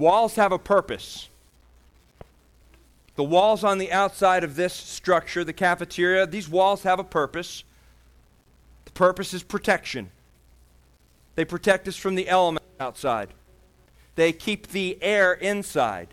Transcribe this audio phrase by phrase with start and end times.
[0.00, 1.28] Walls have a purpose.
[3.16, 7.64] The walls on the outside of this structure, the cafeteria, these walls have a purpose.
[8.86, 10.10] The purpose is protection.
[11.34, 13.28] They protect us from the elements outside,
[14.14, 16.08] they keep the air inside.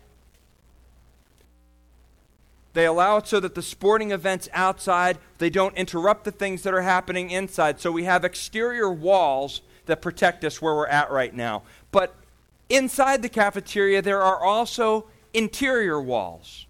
[2.74, 6.74] They allow it so that the sporting events outside, they don't interrupt the things that
[6.74, 7.80] are happening inside.
[7.80, 11.64] So we have exterior walls that protect us where we're at right now.
[11.92, 12.14] But
[12.70, 16.66] inside the cafeteria, there are also interior walls.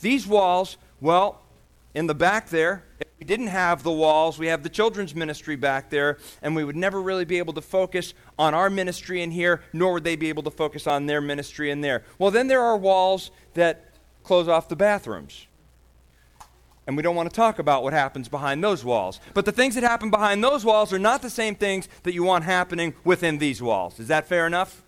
[0.00, 1.42] These walls, well,
[1.94, 5.56] in the back there, if we didn't have the walls, we have the children's ministry
[5.56, 9.30] back there, and we would never really be able to focus on our ministry in
[9.30, 12.04] here, nor would they be able to focus on their ministry in there.
[12.18, 13.90] Well, then there are walls that
[14.22, 15.46] close off the bathrooms.
[16.86, 19.20] And we don't want to talk about what happens behind those walls.
[19.34, 22.24] But the things that happen behind those walls are not the same things that you
[22.24, 24.00] want happening within these walls.
[24.00, 24.82] Is that fair enough?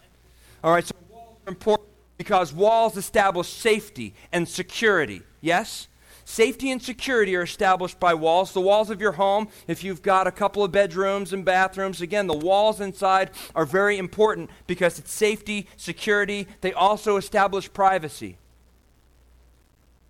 [0.65, 5.23] All right, so walls are important because walls establish safety and security.
[5.41, 5.89] Yes?
[6.25, 8.53] Safety and security are established by walls.
[8.53, 12.29] The walls of your home, if you've got a couple of bedrooms and bathrooms, again,
[12.29, 16.47] the walls inside are very important because it's safety, security.
[16.61, 18.39] They also establish privacy.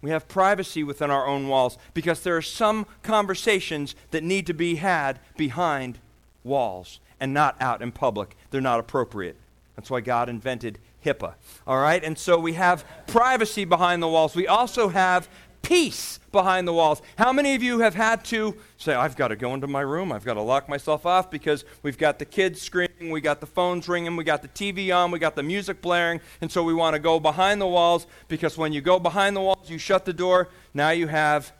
[0.03, 4.55] We have privacy within our own walls because there are some conversations that need to
[4.55, 5.99] be had behind
[6.45, 8.37] walls and not out in public.
[8.51, 9.37] They're not appropriate.
[9.77, 11.35] That's why God invented HIPAA.
[11.67, 12.03] All right?
[12.03, 14.35] And so we have privacy behind the walls.
[14.35, 15.29] We also have
[15.63, 17.01] peace behind the walls.
[17.17, 20.13] How many of you have had to say, I've got to go into my room,
[20.13, 23.47] I've got to lock myself off because we've got the kids screaming, we got the
[23.47, 26.75] phones ringing, we got the TV on, we got the music blaring, and so we
[26.75, 30.05] want to go behind the walls because when you go behind the walls, you shut
[30.05, 31.53] the door, now you have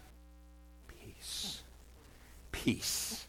[0.89, 1.63] peace.
[2.51, 3.22] Peace.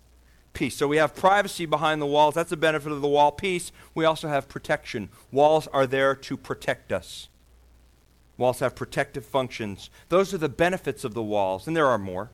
[0.54, 0.76] Peace.
[0.76, 2.36] So we have privacy behind the walls.
[2.36, 3.32] That's the benefit of the wall.
[3.32, 3.72] Peace.
[3.96, 5.10] We also have protection.
[5.32, 7.28] Walls are there to protect us.
[8.38, 9.90] Walls have protective functions.
[10.10, 12.30] Those are the benefits of the walls, and there are more.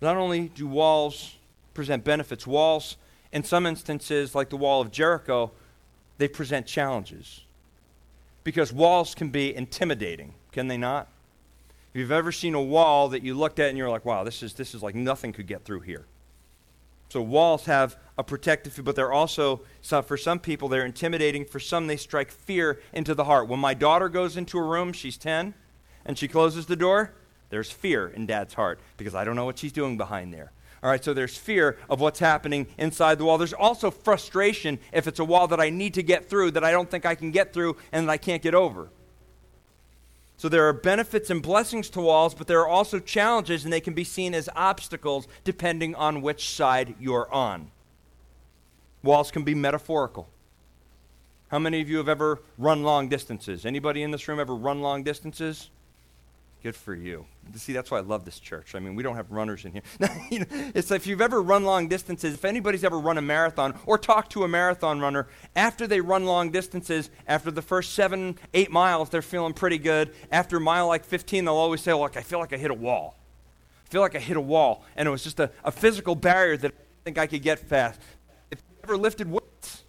[0.00, 1.36] Not only do walls
[1.74, 2.96] present benefits, walls,
[3.32, 5.52] in some instances, like the wall of Jericho,
[6.18, 7.42] they present challenges.
[8.44, 11.08] Because walls can be intimidating, can they not?
[11.92, 14.42] If you've ever seen a wall that you looked at and you're like, wow, this
[14.42, 16.06] is, this is like nothing could get through here.
[17.08, 21.44] So walls have a protective, but they're also, so for some people, they're intimidating.
[21.44, 23.48] For some, they strike fear into the heart.
[23.48, 25.54] When my daughter goes into a room, she's 10,
[26.06, 27.12] and she closes the door,
[27.48, 30.52] there's fear in dad's heart because I don't know what she's doing behind there.
[30.84, 33.38] All right, so there's fear of what's happening inside the wall.
[33.38, 36.70] There's also frustration if it's a wall that I need to get through that I
[36.70, 38.88] don't think I can get through and that I can't get over.
[40.40, 43.78] So there are benefits and blessings to walls, but there are also challenges, and they
[43.82, 47.70] can be seen as obstacles depending on which side you're on.
[49.02, 50.30] Walls can be metaphorical.
[51.48, 53.66] How many of you have ever run long distances?
[53.66, 55.68] Anybody in this room ever run long distances?
[56.62, 57.24] Good for you.
[57.54, 58.74] See, that's why I love this church.
[58.74, 59.82] I mean, we don't have runners in here.
[60.74, 64.32] it's if you've ever run long distances, if anybody's ever run a marathon or talked
[64.32, 65.26] to a marathon runner,
[65.56, 70.12] after they run long distances, after the first seven, eight miles, they're feeling pretty good.
[70.30, 73.16] After mile like 15, they'll always say, Look, I feel like I hit a wall.
[73.86, 74.84] I feel like I hit a wall.
[74.96, 77.98] And it was just a, a physical barrier that I think I could get fast.
[78.50, 79.84] If you ever lifted weights,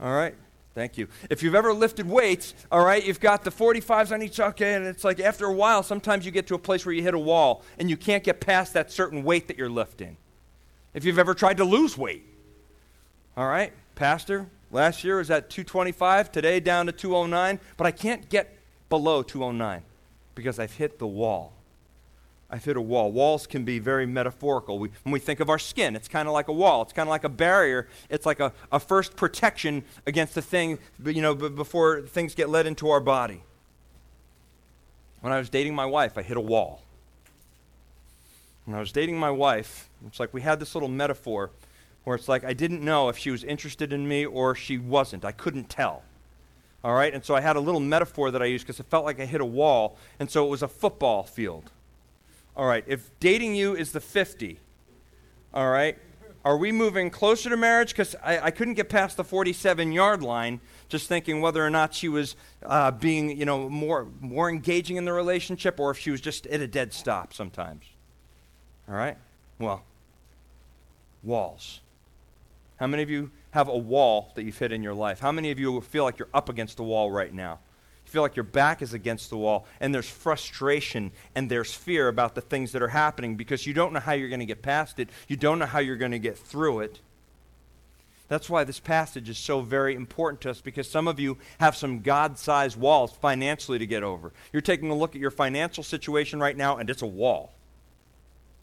[0.00, 0.34] all right,
[0.76, 1.08] Thank you.
[1.30, 4.84] If you've ever lifted weights, all right, you've got the 45s on each, okay, and
[4.84, 7.18] it's like after a while, sometimes you get to a place where you hit a
[7.18, 10.18] wall and you can't get past that certain weight that you're lifting.
[10.92, 12.26] If you've ever tried to lose weight,
[13.38, 18.28] all right, Pastor, last year was at 225, today down to 209, but I can't
[18.28, 18.58] get
[18.90, 19.80] below 209
[20.34, 21.54] because I've hit the wall.
[22.48, 23.10] I've hit a wall.
[23.10, 24.78] Walls can be very metaphorical.
[24.78, 26.82] We, when we think of our skin, it's kind of like a wall.
[26.82, 27.88] It's kind of like a barrier.
[28.08, 32.66] It's like a, a first protection against the thing, you know, before things get let
[32.66, 33.42] into our body.
[35.20, 36.82] When I was dating my wife, I hit a wall.
[38.64, 41.50] When I was dating my wife, it's like we had this little metaphor
[42.04, 45.24] where it's like I didn't know if she was interested in me or she wasn't.
[45.24, 46.04] I couldn't tell.
[46.84, 47.12] All right?
[47.12, 49.24] And so I had a little metaphor that I used because it felt like I
[49.24, 49.98] hit a wall.
[50.20, 51.72] And so it was a football field.
[52.56, 54.58] All right, if dating you is the 50,
[55.52, 55.98] all right,
[56.46, 57.90] are we moving closer to marriage?
[57.90, 61.92] Because I, I, couldn't get past the 47 yard line, just thinking whether or not
[61.92, 66.12] she was uh, being, you know, more, more engaging in the relationship or if she
[66.12, 67.84] was just at a dead stop sometimes.
[68.88, 69.18] All right?
[69.58, 69.82] Well,
[71.24, 71.80] walls.
[72.76, 75.18] How many of you have a wall that you've hit in your life?
[75.18, 77.58] How many of you feel like you're up against a wall right now?
[78.06, 82.06] You feel like your back is against the wall, and there's frustration and there's fear
[82.06, 84.62] about the things that are happening because you don't know how you're going to get
[84.62, 85.08] past it.
[85.26, 87.00] You don't know how you're going to get through it.
[88.28, 91.74] That's why this passage is so very important to us because some of you have
[91.74, 94.32] some God sized walls financially to get over.
[94.52, 97.54] You're taking a look at your financial situation right now, and it's a wall.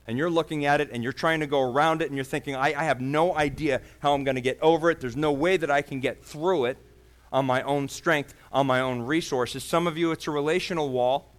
[0.07, 2.55] And you're looking at it and you're trying to go around it, and you're thinking,
[2.55, 5.01] I, I have no idea how I'm going to get over it.
[5.01, 6.77] There's no way that I can get through it
[7.33, 9.63] on my own strength, on my own resources.
[9.65, 11.30] Some of you, it's a relational wall.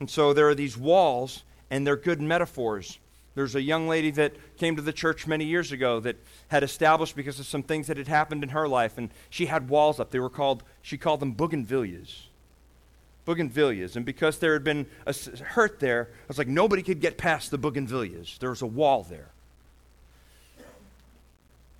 [0.00, 2.98] And so there are these walls, and they're good metaphors
[3.38, 6.16] there's a young lady that came to the church many years ago that
[6.48, 9.68] had established because of some things that had happened in her life, and she had
[9.68, 10.10] walls up.
[10.10, 12.22] They were called, she called them bougainvilleas.
[13.24, 13.94] Bougainvilleas.
[13.94, 17.52] And because there had been a hurt there, I was like, nobody could get past
[17.52, 18.40] the bougainvilleas.
[18.40, 19.28] There was a wall there.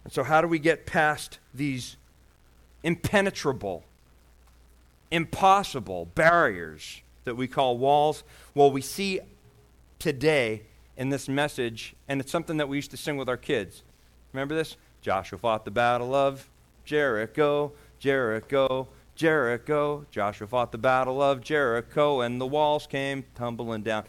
[0.08, 1.98] And so, how do we get past these
[2.82, 3.84] impenetrable,
[5.10, 8.24] impossible barriers that we call walls?
[8.54, 9.20] Well, we see
[9.98, 10.62] today
[10.96, 13.82] in this message, and it's something that we used to sing with our kids.
[14.32, 14.78] Remember this?
[15.02, 16.48] Joshua fought the battle of
[16.86, 20.06] Jericho, Jericho, Jericho.
[20.10, 24.04] Joshua fought the battle of Jericho, and the walls came tumbling down.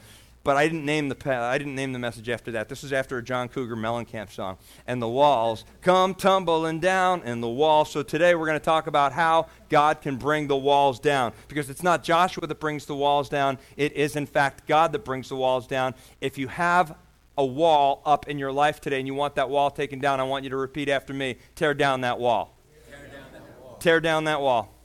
[0.49, 2.69] But I didn't name the I didn't name the message after that.
[2.69, 4.57] This is after a John Cougar Mellencamp song.
[4.87, 7.91] And the walls come tumbling down, and the walls.
[7.91, 11.69] So today we're going to talk about how God can bring the walls down, because
[11.69, 13.59] it's not Joshua that brings the walls down.
[13.77, 15.93] It is in fact God that brings the walls down.
[16.19, 16.95] If you have
[17.37, 20.23] a wall up in your life today and you want that wall taken down, I
[20.23, 22.57] want you to repeat after me: Tear down that wall.
[22.89, 23.77] Tear down that wall.
[23.77, 24.78] Tear down that wall.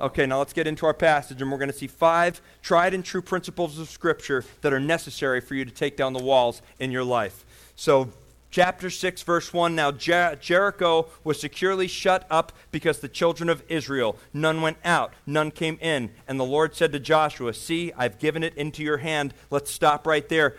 [0.00, 3.04] Okay, now let's get into our passage, and we're going to see five tried and
[3.04, 6.90] true principles of Scripture that are necessary for you to take down the walls in
[6.90, 7.44] your life.
[7.76, 8.08] So,
[8.50, 13.62] chapter 6, verse 1 Now Jer- Jericho was securely shut up because the children of
[13.68, 16.10] Israel, none went out, none came in.
[16.26, 19.34] And the Lord said to Joshua, See, I've given it into your hand.
[19.50, 20.56] Let's stop right there.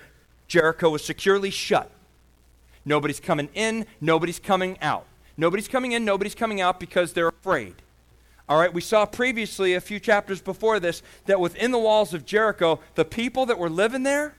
[0.47, 1.89] Jericho was securely shut.
[2.85, 5.07] Nobody's coming in, nobody's coming out.
[5.35, 7.73] Nobody's coming in, nobody's coming out because they're afraid.
[8.51, 12.25] All right, we saw previously, a few chapters before this, that within the walls of
[12.25, 14.35] Jericho, the people that were living there,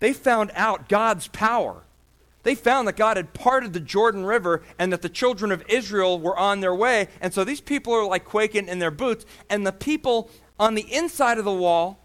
[0.00, 1.82] they found out God's power.
[2.44, 6.18] They found that God had parted the Jordan River and that the children of Israel
[6.18, 7.08] were on their way.
[7.20, 9.26] And so these people are like quaking in their boots.
[9.50, 11.98] And the people on the inside of the wall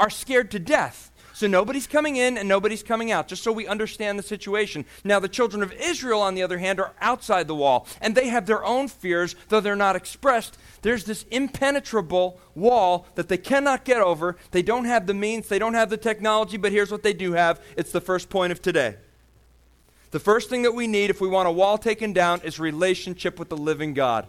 [0.00, 1.12] are scared to death.
[1.34, 4.86] So nobody's coming in and nobody's coming out, just so we understand the situation.
[5.02, 8.28] Now, the children of Israel, on the other hand, are outside the wall, and they
[8.28, 10.56] have their own fears, though they're not expressed.
[10.82, 14.36] There's this impenetrable wall that they cannot get over.
[14.52, 17.32] They don't have the means, they don't have the technology, but here's what they do
[17.32, 18.94] have it's the first point of today.
[20.12, 23.40] The first thing that we need if we want a wall taken down is relationship
[23.40, 24.28] with the living God.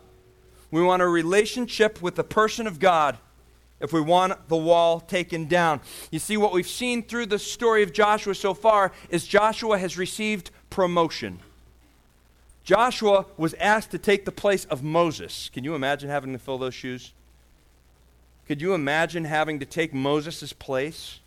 [0.72, 3.20] We want a relationship with the person of God
[3.80, 5.82] if we want the wall taken down.
[6.12, 9.98] You see, what we've seen through the story of Joshua so far is Joshua has
[9.98, 11.40] received promotion.
[12.64, 15.50] Joshua was asked to take the place of Moses.
[15.54, 17.14] Can you imagine having to fill those shoes?
[18.48, 21.20] Could you imagine having to take Moses' place?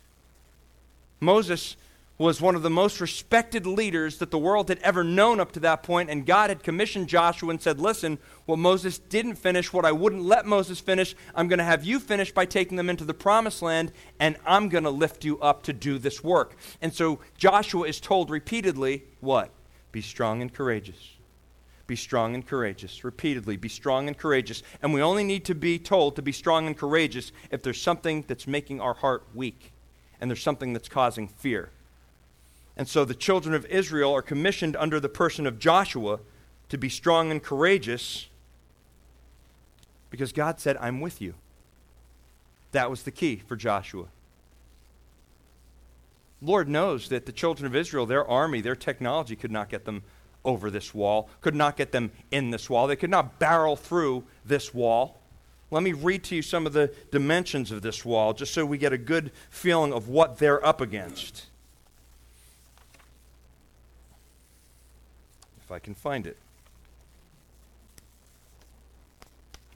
[1.19, 1.75] Moses
[2.19, 5.59] was one of the most respected leaders that the world had ever known up to
[5.61, 9.85] that point, and God had commissioned Joshua and said, Listen, what Moses didn't finish, what
[9.85, 13.05] I wouldn't let Moses finish, I'm going to have you finish by taking them into
[13.05, 16.57] the promised land, and I'm going to lift you up to do this work.
[16.81, 19.49] And so Joshua is told repeatedly, What?
[19.93, 21.15] Be strong and courageous.
[21.87, 23.05] Be strong and courageous.
[23.05, 24.61] Repeatedly, be strong and courageous.
[24.81, 28.25] And we only need to be told to be strong and courageous if there's something
[28.27, 29.71] that's making our heart weak
[30.19, 31.69] and there's something that's causing fear.
[32.79, 36.21] And so the children of Israel are commissioned under the person of Joshua
[36.69, 38.29] to be strong and courageous
[40.09, 41.33] because God said, I'm with you.
[42.71, 44.05] That was the key for Joshua.
[46.41, 50.01] Lord knows that the children of Israel, their army, their technology could not get them
[50.45, 52.87] over this wall, could not get them in this wall.
[52.87, 55.19] They could not barrel through this wall.
[55.69, 58.77] Let me read to you some of the dimensions of this wall just so we
[58.77, 61.48] get a good feeling of what they're up against.
[65.69, 66.35] If I can find it.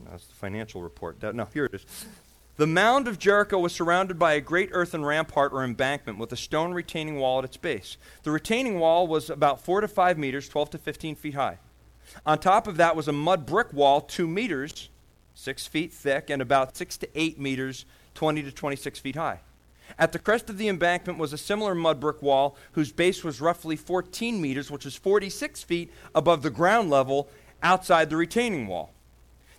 [0.10, 1.22] That's the financial report.
[1.22, 1.86] No, here it is.
[2.58, 6.36] The mound of Jericho was surrounded by a great earthen rampart or embankment with a
[6.36, 7.98] stone retaining wall at its base.
[8.24, 11.60] The retaining wall was about 4 to 5 meters, 12 to 15 feet high.
[12.26, 14.90] On top of that was a mud brick wall, 2 meters,
[15.36, 17.86] 6 feet thick, and about 6 to 8 meters,
[18.16, 19.42] 20 to 26 feet high.
[19.98, 23.42] At the crest of the embankment was a similar mud brick wall whose base was
[23.42, 27.30] roughly 14 meters, which is 46 feet above the ground level
[27.62, 28.92] outside the retaining wall.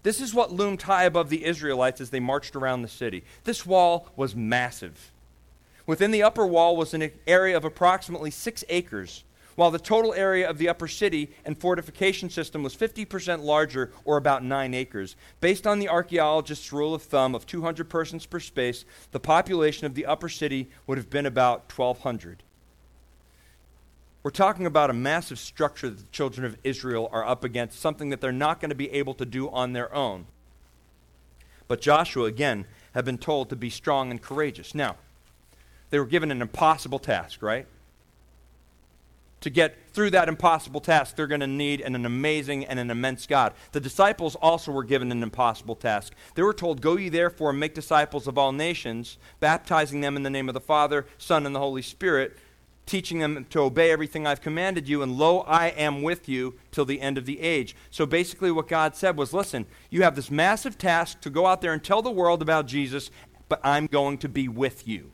[0.03, 3.25] This is what loomed high above the Israelites as they marched around the city.
[3.45, 5.11] This wall was massive.
[5.87, 9.25] Within the upper wall was an area of approximately six acres,
[9.57, 14.17] while the total area of the upper city and fortification system was 50% larger, or
[14.17, 15.17] about 9 acres.
[15.41, 19.95] Based on the archaeologist's rule of thumb of 200 persons per space, the population of
[19.95, 22.43] the upper city would have been about 1,200.
[24.23, 28.09] We're talking about a massive structure that the children of Israel are up against, something
[28.09, 30.27] that they're not going to be able to do on their own.
[31.69, 34.75] But Joshua, again, had been told to be strong and courageous.
[34.75, 34.97] Now,
[35.91, 37.67] they were given an impossible task, right?
[39.45, 42.91] To get through that impossible task, they're going to need an, an, amazing and an
[42.91, 43.53] immense God.
[43.73, 46.15] The disciples also were given an impossible task.
[46.35, 50.23] They were told, Go ye therefore and make disciples of all nations, baptizing them in
[50.23, 52.39] the name of the Father, Son, and the Holy Spirit,
[52.87, 56.87] teaching them to obey everything I've commanded you, and lo, I am with you till
[56.87, 57.77] the end of the age.
[57.91, 61.61] So basically, what God said was listen, you have this massive task to go out
[61.61, 63.11] there and tell the world about Jesus,
[63.51, 65.11] but I'm going to be with you.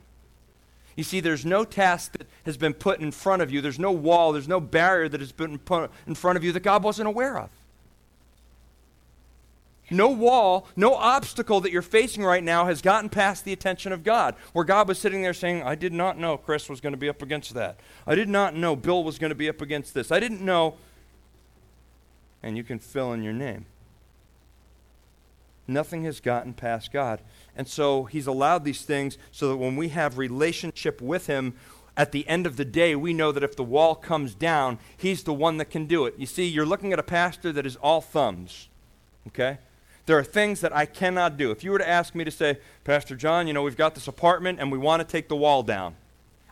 [0.96, 3.92] You see, there's no task that has been put in front of you, there's no
[3.92, 7.08] wall, there's no barrier that has been put in front of you that God wasn't
[7.08, 7.50] aware of.
[9.90, 14.04] No wall, no obstacle that you're facing right now has gotten past the attention of
[14.04, 14.36] God.
[14.52, 17.08] Where God was sitting there saying, I did not know Chris was going to be
[17.08, 17.76] up against that.
[18.06, 20.12] I did not know Bill was going to be up against this.
[20.12, 20.76] I didn't know.
[22.42, 23.66] And you can fill in your name.
[25.70, 27.20] Nothing has gotten past God.
[27.56, 31.54] And so he's allowed these things so that when we have relationship with him,
[31.96, 35.22] at the end of the day, we know that if the wall comes down, he's
[35.22, 36.14] the one that can do it.
[36.18, 38.68] You see, you're looking at a pastor that is all thumbs.
[39.28, 39.58] Okay?
[40.06, 41.52] There are things that I cannot do.
[41.52, 44.08] If you were to ask me to say, Pastor John, you know, we've got this
[44.08, 45.94] apartment and we want to take the wall down,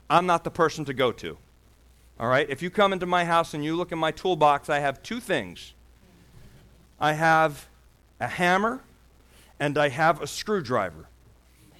[0.08, 1.36] I'm not the person to go to.
[2.20, 2.48] All right?
[2.48, 5.18] If you come into my house and you look in my toolbox, I have two
[5.18, 5.72] things
[7.00, 7.68] I have
[8.20, 8.80] a hammer
[9.60, 11.08] and I have a screwdriver.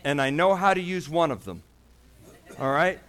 [0.05, 1.63] And I know how to use one of them.
[2.59, 3.01] All right?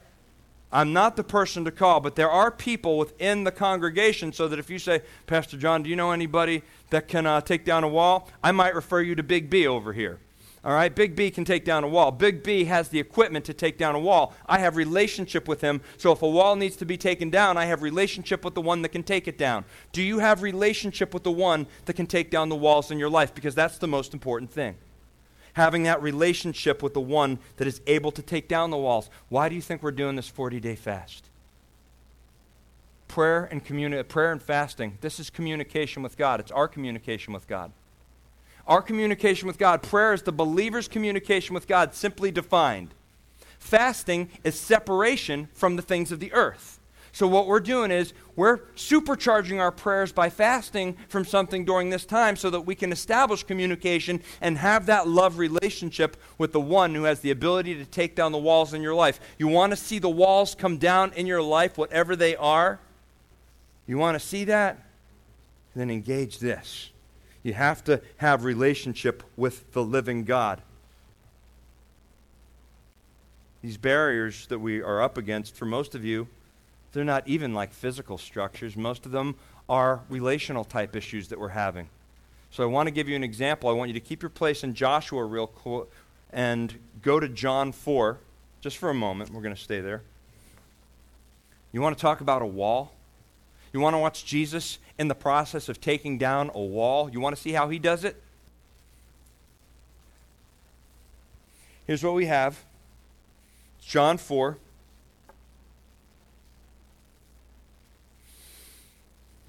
[0.71, 4.59] I'm not the person to call, but there are people within the congregation so that
[4.59, 6.61] if you say, Pastor John, do you know anybody
[6.91, 8.29] that can uh, take down a wall?
[8.43, 10.19] I might refer you to Big B over here.
[10.63, 12.11] All right, Big B can take down a wall.
[12.11, 14.33] Big B has the equipment to take down a wall.
[14.45, 17.65] I have relationship with him, so if a wall needs to be taken down, I
[17.65, 19.63] have relationship with the one that can take it down.
[19.93, 23.09] Do you have relationship with the one that can take down the walls in your
[23.09, 23.33] life?
[23.33, 24.75] Because that's the most important thing
[25.53, 29.09] having that relationship with the one that is able to take down the walls.
[29.27, 31.25] Why do you think we're doing this 40 day fast?
[33.07, 36.39] Prayer and, communi- prayer and fasting, this is communication with God.
[36.39, 37.71] It's our communication with God.
[38.69, 42.89] Our communication with God, prayer is the believer's communication with God, simply defined.
[43.57, 46.79] Fasting is separation from the things of the earth.
[47.11, 52.05] So, what we're doing is we're supercharging our prayers by fasting from something during this
[52.05, 56.93] time so that we can establish communication and have that love relationship with the one
[56.93, 59.19] who has the ability to take down the walls in your life.
[59.39, 62.79] You want to see the walls come down in your life, whatever they are?
[63.87, 64.77] You want to see that?
[65.75, 66.91] Then engage this.
[67.43, 70.61] You have to have relationship with the living God.
[73.61, 76.27] These barriers that we are up against, for most of you,
[76.91, 78.75] they're not even like physical structures.
[78.75, 79.35] Most of them
[79.67, 81.87] are relational type issues that we're having.
[82.51, 83.69] So I want to give you an example.
[83.69, 85.87] I want you to keep your place in Joshua real quick
[86.33, 88.17] and go to John 4
[88.61, 89.31] just for a moment.
[89.31, 90.01] We're going to stay there.
[91.71, 92.93] You want to talk about a wall?
[93.71, 97.09] You want to watch Jesus in the process of taking down a wall?
[97.09, 98.21] You want to see how he does it?
[101.85, 102.63] Here's what we have
[103.81, 104.57] John 4.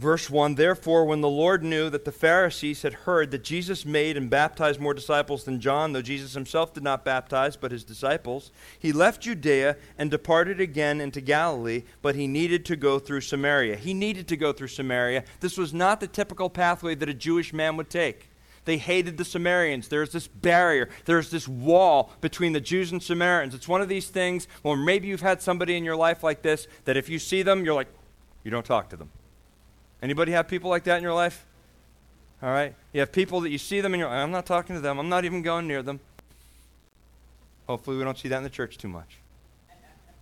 [0.01, 4.17] Verse 1 Therefore, when the Lord knew that the Pharisees had heard that Jesus made
[4.17, 8.51] and baptized more disciples than John, though Jesus himself did not baptize, but his disciples,
[8.79, 13.77] he left Judea and departed again into Galilee, but he needed to go through Samaria.
[13.77, 15.23] He needed to go through Samaria.
[15.41, 18.31] This was not the typical pathway that a Jewish man would take.
[18.65, 19.89] They hated the Samaritans.
[19.89, 23.55] There's this barrier, there's this wall between the Jews and Samaritans.
[23.55, 26.69] It's one of these things, well, maybe you've had somebody in your life like this
[26.87, 27.89] that if you see them, you're like,
[28.45, 29.11] you don't talk to them
[30.03, 31.47] Anybody have people like that in your life?
[32.43, 32.75] All right?
[32.93, 34.99] You have people that you see them you're like, I'm not talking to them.
[34.99, 36.01] I'm not even going near them.
[37.67, 39.19] Hopefully, we don't see that in the church too much.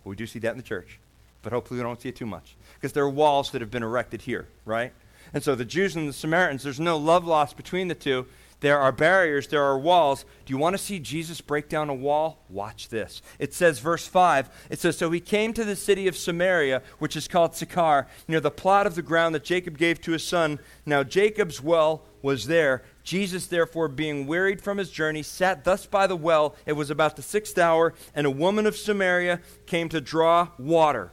[0.03, 0.99] we do see that in the church.
[1.41, 2.55] But hopefully, we don't see it too much.
[2.75, 4.91] Because there are walls that have been erected here, right?
[5.33, 8.25] And so the Jews and the Samaritans, there's no love lost between the two.
[8.61, 10.25] There are barriers, there are walls.
[10.45, 12.43] Do you want to see Jesus break down a wall?
[12.49, 13.21] Watch this.
[13.39, 17.15] It says, verse 5, it says, So he came to the city of Samaria, which
[17.15, 20.59] is called Sychar, near the plot of the ground that Jacob gave to his son.
[20.85, 22.83] Now Jacob's well was there.
[23.03, 26.55] Jesus, therefore, being wearied from his journey, sat thus by the well.
[26.65, 31.11] It was about the sixth hour, and a woman of Samaria came to draw water.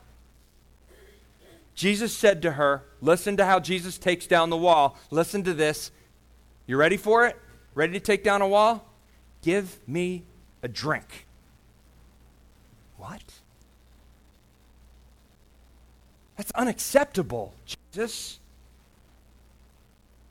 [1.76, 4.98] Jesus said to her, Listen to how Jesus takes down the wall.
[5.10, 5.92] Listen to this.
[6.66, 7.36] You ready for it?
[7.74, 8.84] Ready to take down a wall?
[9.42, 10.24] Give me
[10.62, 11.26] a drink.
[12.96, 13.22] What?
[16.36, 17.54] That's unacceptable,
[17.92, 18.40] Jesus.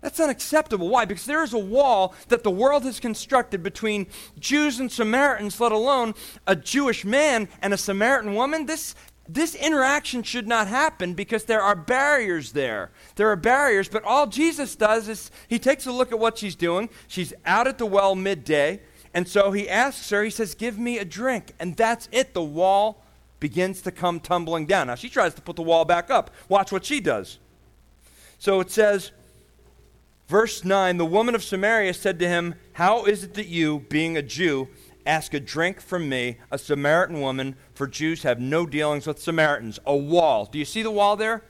[0.01, 0.89] That's unacceptable.
[0.89, 1.05] Why?
[1.05, 4.05] Because there is a wall that the world has constructed between
[4.37, 6.13] Jews and Samaritans, let alone
[6.45, 8.67] a Jewish man and a Samaritan woman.
[8.67, 8.93] This,
[9.27, 12.91] this interaction should not happen because there are barriers there.
[13.15, 16.55] There are barriers, but all Jesus does is he takes a look at what she's
[16.55, 16.89] doing.
[17.07, 18.81] She's out at the well midday,
[19.13, 21.53] and so he asks her, he says, Give me a drink.
[21.59, 22.33] And that's it.
[22.33, 23.03] The wall
[23.39, 24.87] begins to come tumbling down.
[24.87, 26.31] Now, she tries to put the wall back up.
[26.49, 27.39] Watch what she does.
[28.37, 29.11] So it says,
[30.27, 34.17] Verse 9 The woman of Samaria said to him, How is it that you, being
[34.17, 34.67] a Jew,
[35.05, 37.55] ask a drink from me, a Samaritan woman?
[37.73, 39.79] For Jews have no dealings with Samaritans.
[39.85, 40.45] A wall.
[40.45, 41.43] Do you see the wall there?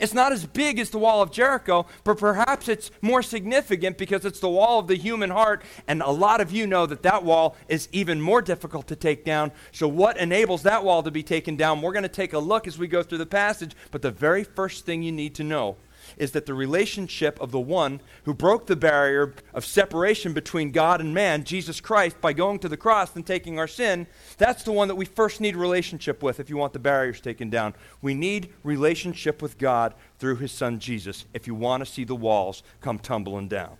[0.00, 4.24] It's not as big as the wall of Jericho, but perhaps it's more significant because
[4.24, 5.62] it's the wall of the human heart.
[5.86, 9.26] And a lot of you know that that wall is even more difficult to take
[9.26, 9.52] down.
[9.72, 11.82] So, what enables that wall to be taken down?
[11.82, 13.76] We're going to take a look as we go through the passage.
[13.90, 15.76] But the very first thing you need to know
[16.20, 21.00] is that the relationship of the one who broke the barrier of separation between God
[21.00, 24.70] and man, Jesus Christ, by going to the cross and taking our sin, that's the
[24.70, 27.74] one that we first need relationship with if you want the barriers taken down.
[28.02, 32.14] We need relationship with God through his son Jesus if you want to see the
[32.14, 33.78] walls come tumbling down.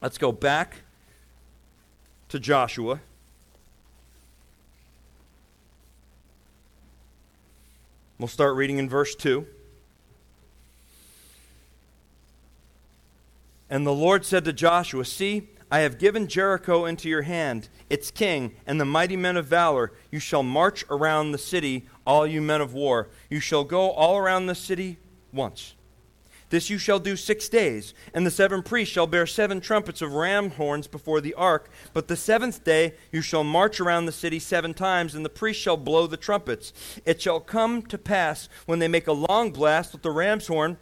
[0.00, 0.76] Let's go back
[2.30, 3.00] to Joshua.
[8.18, 9.46] We'll start reading in verse 2.
[13.70, 18.10] And the Lord said to Joshua, See, I have given Jericho into your hand, its
[18.10, 19.92] king, and the mighty men of valor.
[20.10, 23.08] You shall march around the city, all you men of war.
[23.28, 24.98] You shall go all around the city
[25.32, 25.74] once.
[26.50, 30.14] This you shall do six days, and the seven priests shall bear seven trumpets of
[30.14, 31.70] ram horns before the ark.
[31.92, 35.62] But the seventh day you shall march around the city seven times, and the priests
[35.62, 36.72] shall blow the trumpets.
[37.04, 40.78] It shall come to pass, when they make a long blast with the ram's horn,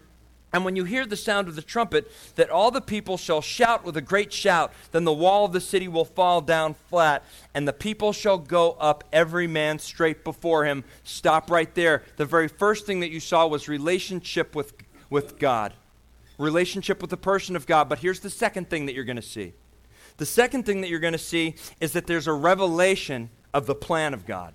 [0.53, 3.85] and when you hear the sound of the trumpet, that all the people shall shout
[3.85, 7.67] with a great shout, then the wall of the city will fall down flat, and
[7.67, 10.85] the people shall go up, every man straight before him.
[11.05, 12.05] Stop right there.
[12.17, 14.73] The very first thing that you saw was relationship with,
[15.11, 15.75] with God,
[16.39, 17.89] relationship with the person of God.
[17.89, 19.53] But here's the second thing that you're going to see.
[20.17, 23.75] The second thing that you're going to see is that there's a revelation of the
[23.75, 24.55] plan of God.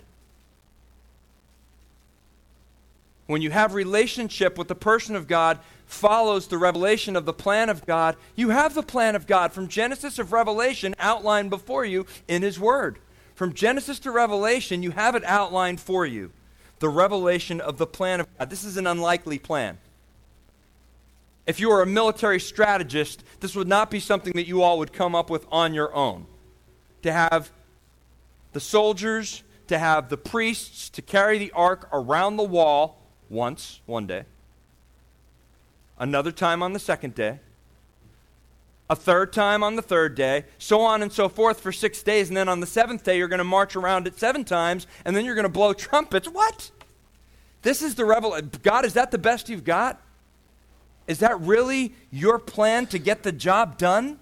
[3.32, 7.70] When you have relationship with the person of God, follows the revelation of the plan
[7.70, 12.06] of God, you have the plan of God from Genesis of Revelation outlined before you
[12.28, 13.00] in His Word.
[13.34, 16.32] From Genesis to Revelation, you have it outlined for you.
[16.80, 18.50] The revelation of the plan of God.
[18.50, 19.78] This is an unlikely plan.
[21.48, 24.92] If you were a military strategist, this would not be something that you all would
[24.92, 26.26] come up with on your own.
[27.04, 27.50] To have
[28.52, 32.98] the soldiers, to have the priests, to carry the ark around the wall
[33.32, 34.26] once, one day
[36.02, 37.40] another time on the second day,
[38.90, 42.28] a third time on the third day, so on and so forth for six days.
[42.28, 45.16] And then on the seventh day, you're going to march around it seven times, and
[45.16, 46.28] then you're going to blow trumpets.
[46.28, 46.72] What?
[47.62, 48.52] This is the revelation.
[48.64, 50.02] God, is that the best you've got?
[51.08, 54.20] Is that really your plan to get the job done?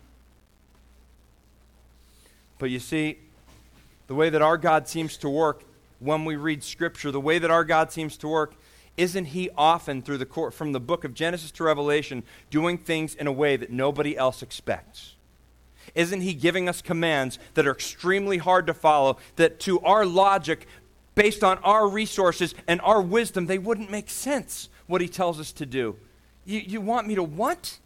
[2.60, 3.20] But you see,
[4.08, 5.64] the way that our God seems to work
[6.00, 8.54] when we read Scripture, the way that our God seems to work
[9.00, 13.16] isn't he often through the court from the book of Genesis to Revelation doing things
[13.16, 15.16] in a way that nobody else expects?
[15.96, 20.68] Isn't he giving us commands that are extremely hard to follow, that to our logic,
[21.16, 25.54] based on our resources and our wisdom, they wouldn't make sense what he tells us
[25.54, 25.96] to do?
[26.46, 27.80] You, you want me to what?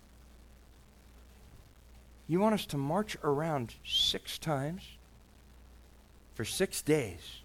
[2.28, 4.82] You want us to march around six times
[6.34, 7.43] for six days?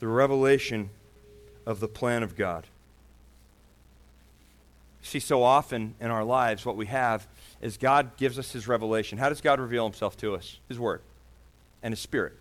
[0.00, 0.90] The revelation
[1.66, 2.66] of the plan of God.
[5.02, 7.26] See, so often in our lives, what we have
[7.60, 9.18] is God gives us His revelation.
[9.18, 10.58] How does God reveal Himself to us?
[10.68, 11.02] His Word
[11.82, 12.34] and His Spirit.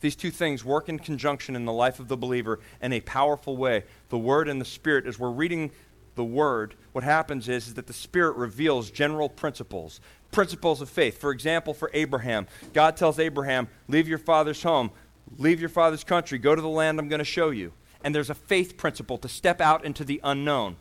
[0.00, 3.56] These two things work in conjunction in the life of the believer in a powerful
[3.56, 3.84] way.
[4.08, 5.70] The Word and the Spirit, as we're reading
[6.14, 10.00] the Word, what happens is, is that the Spirit reveals general principles,
[10.32, 11.18] principles of faith.
[11.18, 14.90] For example, for Abraham, God tells Abraham, Leave your father's home,
[15.38, 17.72] Leave your father's country, go to the land I'm going to show you.
[18.02, 20.76] And there's a faith principle to step out into the unknown.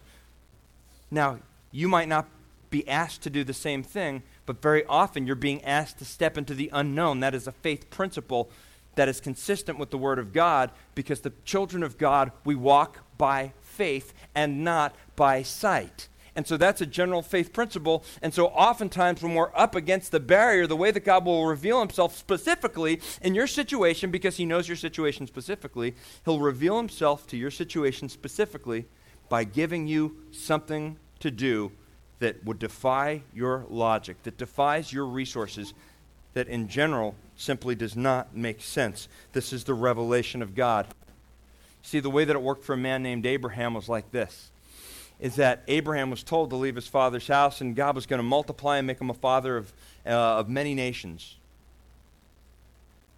[1.10, 1.40] Now,
[1.72, 2.28] you might not
[2.70, 6.38] be asked to do the same thing, but very often you're being asked to step
[6.38, 7.20] into the unknown.
[7.22, 8.50] That is a faith principle
[8.96, 13.00] that is consistent with the Word of God because the children of God, we walk
[13.18, 16.08] by faith and not by sight.
[16.36, 18.04] And so that's a general faith principle.
[18.22, 21.80] And so oftentimes when we're up against the barrier, the way that God will reveal
[21.80, 25.96] himself specifically in your situation, because he knows your situation specifically,
[26.26, 28.86] he'll reveal himself to your situation specifically
[29.30, 31.72] by giving you something to do
[32.20, 35.74] that would defy your logic, that defies your resources,
[36.34, 39.08] that in general simply does not make sense.
[39.34, 40.88] This is the revelation of God.
[41.82, 44.52] See, the way that it worked for a man named Abraham was like this
[45.20, 48.24] is that Abraham was told to leave his father's house, and God was going to
[48.24, 49.74] multiply and make him a father of,
[50.06, 51.36] uh, of many nations.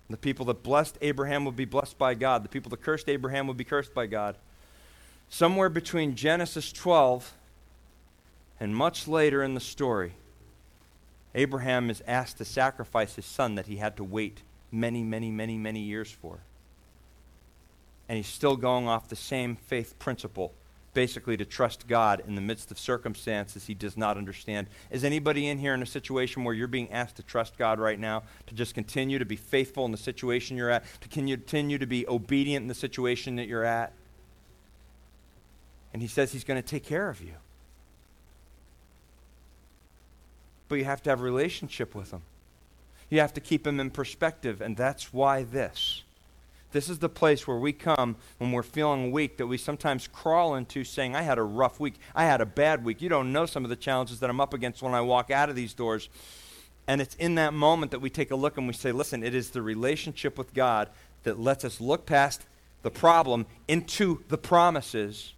[0.09, 2.43] The people that blessed Abraham would be blessed by God.
[2.43, 4.37] The people that cursed Abraham would be cursed by God.
[5.29, 7.33] Somewhere between Genesis 12
[8.59, 10.13] and much later in the story,
[11.35, 15.57] Abraham is asked to sacrifice his son that he had to wait many, many, many,
[15.57, 16.39] many years for.
[18.07, 20.53] And he's still going off the same faith principle
[20.97, 24.65] basically to trust God in the midst of circumstances he does not understand.
[24.89, 27.99] Is anybody in here in a situation where you're being asked to trust God right
[27.99, 31.85] now, to just continue to be faithful in the situation you're at, to continue to
[31.85, 33.93] be obedient in the situation that you're at?
[35.93, 37.35] And he says he's going to take care of you.
[40.67, 42.23] But you have to have a relationship with him.
[43.11, 46.01] You have to keep him in perspective, and that's why this.
[46.71, 50.55] This is the place where we come when we're feeling weak that we sometimes crawl
[50.55, 51.95] into saying, I had a rough week.
[52.13, 53.01] I had a bad week.
[53.01, 55.49] You don't know some of the challenges that I'm up against when I walk out
[55.49, 56.09] of these doors.
[56.85, 59.33] And it's in that moment that we take a look and we say, listen, it
[59.33, 60.89] is the relationship with God
[61.23, 62.45] that lets us look past
[62.81, 65.33] the problem into the promises.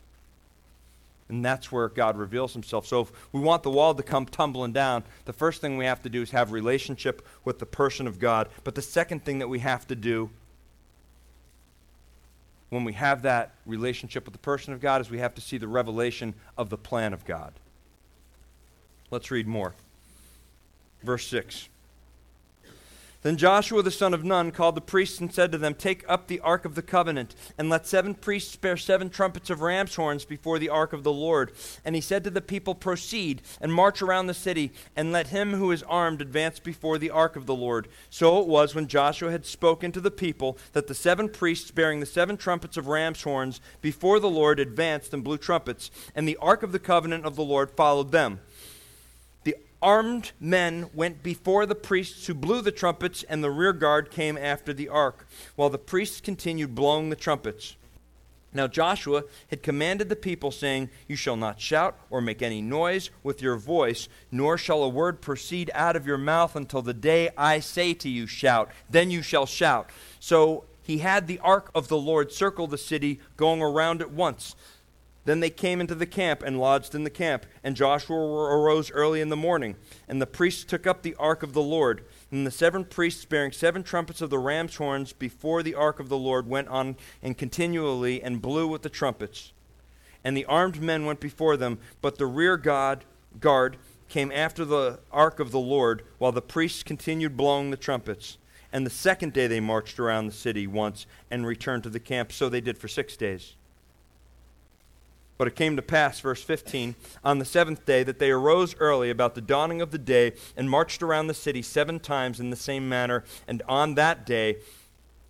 [1.28, 2.88] And that's where God reveals himself.
[2.88, 6.02] So if we want the wall to come tumbling down, the first thing we have
[6.02, 8.50] to do is have relationship with the person of God.
[8.64, 10.32] But the second thing that we have to do
[12.70, 15.58] when we have that relationship with the person of God is we have to see
[15.58, 17.54] the revelation of the plan of God.
[19.12, 19.74] Let's read more.
[21.04, 21.70] Verse 6.
[23.22, 26.28] Then Joshua the son of Nun called the priests and said to them, Take up
[26.28, 30.24] the ark of the covenant, and let seven priests bear seven trumpets of ram's horns
[30.24, 31.52] before the ark of the Lord.
[31.84, 35.54] And he said to the people, Proceed and march around the city, and let him
[35.54, 37.90] who is armed advance before the ark of the Lord.
[38.10, 42.00] So it was when Joshua had spoken to the people that the seven priests bearing
[42.00, 46.38] the seven trumpets of ram's horns before the Lord advanced and blew trumpets, and the
[46.38, 48.40] ark of the covenant of the Lord followed them
[49.82, 54.38] armed men went before the priests who blew the trumpets, and the rear guard came
[54.38, 57.76] after the ark, while the priests continued blowing the trumpets.
[58.52, 63.12] Now Joshua had commanded the people, saying, You shall not shout or make any noise
[63.22, 67.30] with your voice, nor shall a word proceed out of your mouth until the day
[67.38, 68.72] I say to you, Shout.
[68.90, 69.92] Then you shall shout.
[70.20, 74.56] So he had the ark of the Lord circle the city, going around it once.
[75.30, 77.46] Then they came into the camp and lodged in the camp.
[77.64, 79.76] And Joshua arose early in the morning.
[80.08, 82.04] And the priests took up the ark of the Lord.
[82.32, 86.10] And the seven priests, bearing seven trumpets of the ram's horns before the ark of
[86.10, 89.54] the Lord, went on and continually and blew with the trumpets.
[90.24, 93.06] And the armed men went before them, but the rear guard,
[93.40, 98.40] guard came after the ark of the Lord, while the priests continued blowing the trumpets.
[98.74, 102.32] And the second day they marched around the city once and returned to the camp.
[102.32, 103.54] So they did for six days.
[105.40, 109.10] But it came to pass, verse 15, on the seventh day that they arose early
[109.10, 112.58] about the dawning of the day and marched around the city seven times in the
[112.58, 113.24] same manner.
[113.48, 114.58] And on that day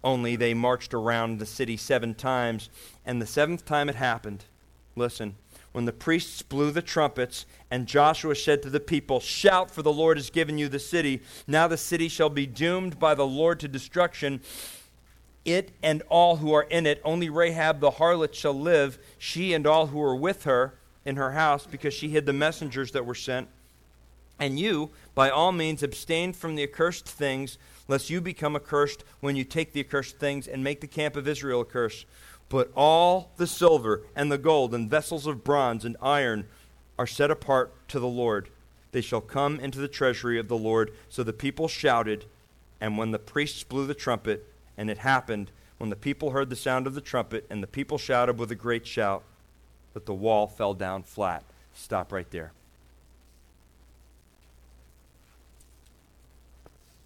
[0.04, 2.72] only they marched around the city seven times.
[3.06, 4.46] And the seventh time it happened,
[4.96, 5.36] listen,
[5.74, 9.94] when the priests blew the trumpets, and Joshua said to the people, Shout, for the
[9.94, 11.22] Lord has given you the city.
[11.46, 14.42] Now the city shall be doomed by the Lord to destruction
[15.54, 17.02] it and all who are in it.
[17.04, 20.74] Only Rahab the harlot shall live, she and all who are with her
[21.06, 23.48] in her house, because she hid the messengers that were sent.
[24.40, 27.58] And you, by all means, abstain from the accursed things,
[27.88, 31.28] lest you become accursed when you take the accursed things and make the camp of
[31.28, 32.06] Israel accursed.
[32.48, 36.48] But all the silver and the gold and vessels of bronze and iron
[36.98, 38.50] are set apart to the Lord.
[38.92, 40.92] They shall come into the treasury of the Lord.
[41.10, 42.26] So the people shouted,
[42.82, 44.49] and when the priests blew the trumpet,
[44.80, 47.98] and it happened when the people heard the sound of the trumpet, and the people
[47.98, 49.24] shouted with a great shout,
[49.94, 51.44] that the wall fell down flat.
[51.74, 52.54] Stop right there.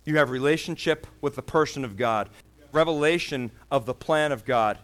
[0.05, 2.29] You have relationship with the person of God,
[2.71, 4.77] revelation of the plan of God.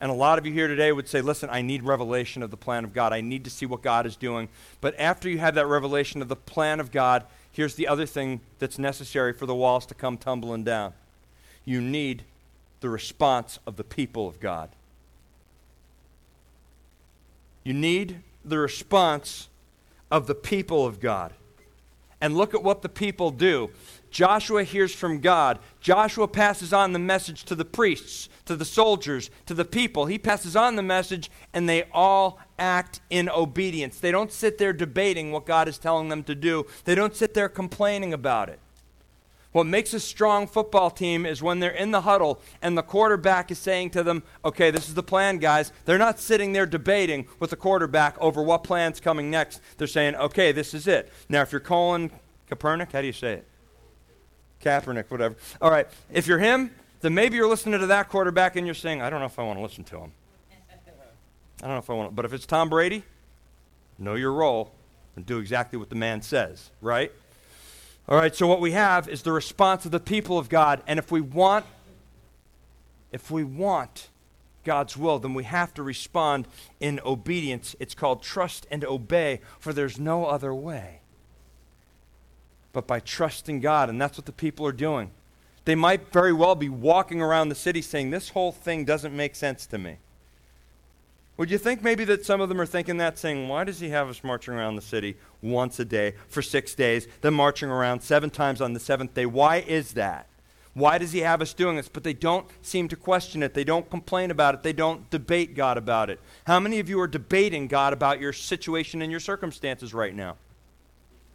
[0.00, 2.56] And a lot of you here today would say, listen, I need revelation of the
[2.56, 3.12] plan of God.
[3.12, 4.48] I need to see what God is doing.
[4.80, 8.40] But after you have that revelation of the plan of God, here's the other thing
[8.60, 10.92] that's necessary for the walls to come tumbling down
[11.64, 12.24] you need
[12.80, 14.70] the response of the people of God.
[17.64, 19.48] You need the response
[20.10, 21.32] of the people of God.
[22.20, 23.70] And look at what the people do.
[24.10, 25.58] Joshua hears from God.
[25.80, 30.06] Joshua passes on the message to the priests, to the soldiers, to the people.
[30.06, 33.98] He passes on the message, and they all act in obedience.
[33.98, 37.34] They don't sit there debating what God is telling them to do, they don't sit
[37.34, 38.60] there complaining about it.
[39.52, 43.50] What makes a strong football team is when they're in the huddle and the quarterback
[43.50, 45.72] is saying to them, okay, this is the plan, guys.
[45.84, 49.60] They're not sitting there debating with the quarterback over what plan's coming next.
[49.76, 51.12] They're saying, okay, this is it.
[51.28, 52.10] Now, if you're Colin
[52.50, 53.48] Kaepernick, how do you say it?
[54.62, 55.36] Kaepernick, whatever.
[55.60, 59.02] All right, if you're him, then maybe you're listening to that quarterback and you're saying,
[59.02, 60.12] I don't know if I want to listen to him.
[61.62, 62.14] I don't know if I want to.
[62.14, 63.04] But if it's Tom Brady,
[63.98, 64.72] know your role
[65.14, 67.12] and do exactly what the man says, right?
[68.08, 70.82] All right, so what we have is the response of the people of God.
[70.86, 71.64] And if we want,
[73.12, 74.08] if we want
[74.64, 76.46] God's will, then we have to respond
[76.80, 77.76] in obedience.
[77.78, 81.02] It's called trust and obey, for there's no other way
[82.72, 83.88] but by trusting God.
[83.88, 85.10] And that's what the people are doing.
[85.64, 89.36] They might very well be walking around the city saying, This whole thing doesn't make
[89.36, 89.98] sense to me.
[91.38, 93.88] Would you think maybe that some of them are thinking that, saying, Why does he
[93.88, 98.02] have us marching around the city once a day for six days, then marching around
[98.02, 99.26] seven times on the seventh day?
[99.26, 100.28] Why is that?
[100.74, 101.88] Why does he have us doing this?
[101.88, 103.52] But they don't seem to question it.
[103.52, 104.62] They don't complain about it.
[104.62, 106.18] They don't debate God about it.
[106.46, 110.36] How many of you are debating God about your situation and your circumstances right now?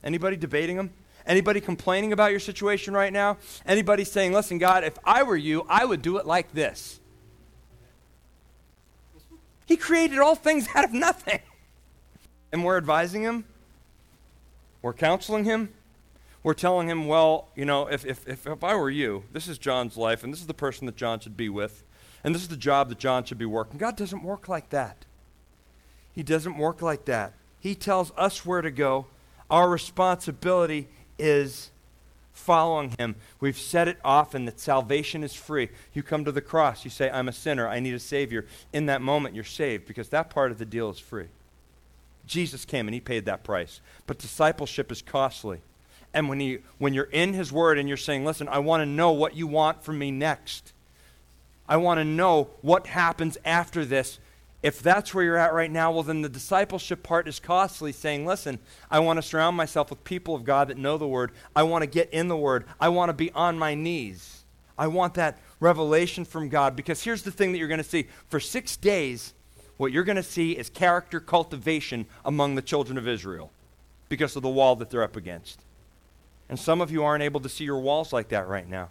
[0.03, 0.91] Anybody debating them?
[1.25, 3.37] Anybody complaining about your situation right now?
[3.65, 6.99] Anybody saying, listen, God, if I were you, I would do it like this?
[9.67, 11.41] He created all things out of nothing.
[12.51, 13.43] And we're advising him,
[14.81, 15.73] we're counseling him,
[16.41, 19.57] we're telling him, well, you know, if, if, if, if I were you, this is
[19.57, 21.83] John's life, and this is the person that John should be with,
[22.23, 23.77] and this is the job that John should be working.
[23.77, 25.05] God doesn't work like that.
[26.13, 27.33] He doesn't work like that.
[27.59, 29.07] He tells us where to go.
[29.49, 30.87] Our responsibility
[31.19, 31.71] is
[32.37, 33.15] following him.
[33.39, 35.69] We've said it often that salvation is free.
[35.93, 38.45] You come to the cross, you say, I'm a sinner, I need a Savior.
[38.71, 41.27] In that moment, you're saved because that part of the deal is free.
[42.25, 43.81] Jesus came and he paid that price.
[44.05, 45.59] But discipleship is costly.
[46.13, 48.85] And when, he, when you're in his word and you're saying, listen, I want to
[48.85, 50.73] know what you want from me next,
[51.67, 54.19] I want to know what happens after this
[54.63, 58.25] if that's where you're at right now, well, then the discipleship part is costly, saying,
[58.25, 61.31] listen, I want to surround myself with people of God that know the Word.
[61.55, 62.65] I want to get in the Word.
[62.79, 64.43] I want to be on my knees.
[64.77, 66.75] I want that revelation from God.
[66.75, 69.33] Because here's the thing that you're going to see for six days,
[69.77, 73.51] what you're going to see is character cultivation among the children of Israel
[74.09, 75.59] because of the wall that they're up against.
[76.49, 78.89] And some of you aren't able to see your walls like that right now.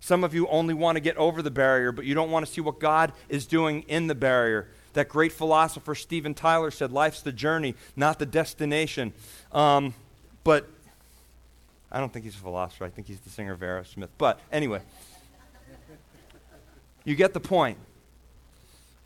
[0.00, 2.52] Some of you only want to get over the barrier, but you don't want to
[2.52, 4.68] see what God is doing in the barrier.
[4.96, 9.12] That great philosopher Steven Tyler said, Life's the journey, not the destination.
[9.52, 9.92] Um,
[10.42, 10.66] but
[11.92, 12.86] I don't think he's a philosopher.
[12.86, 14.08] I think he's the singer of Aerosmith.
[14.16, 14.80] But anyway,
[17.04, 17.76] you get the point.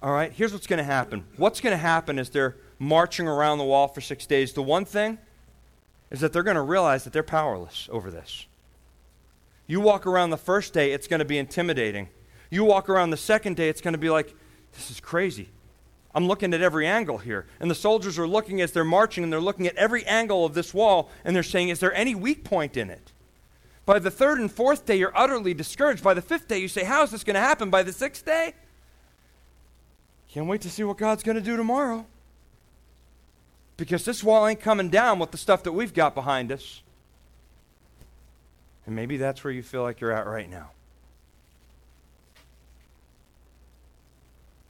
[0.01, 1.25] All right, here's what's going to happen.
[1.37, 4.53] What's going to happen is they're marching around the wall for six days.
[4.53, 5.19] The one thing
[6.13, 8.47] is that they're going to realize that they're powerless over this.
[9.67, 12.11] You walk around the first day, it's going to be intimidating.
[12.49, 14.33] You walk around the second day, it's going to be like,
[14.73, 15.49] this is crazy.
[16.15, 17.47] I'm looking at every angle here.
[17.61, 20.55] And the soldiers are looking as they're marching and they're looking at every angle of
[20.55, 23.13] this wall and they're saying, Is there any weak point in it?
[23.87, 26.03] By the third and fourth day, you're utterly discouraged.
[26.03, 27.71] By the fifth day, you say, How is this going to happen?
[27.71, 28.55] By the sixth day,
[30.29, 32.07] can't wait to see what God's going to do tomorrow.
[33.77, 36.83] Because this wall ain't coming down with the stuff that we've got behind us.
[38.87, 40.71] And maybe that's where you feel like you're at right now.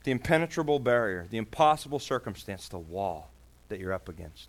[0.05, 3.31] The impenetrable barrier, the impossible circumstance, the wall
[3.69, 4.49] that you're up against.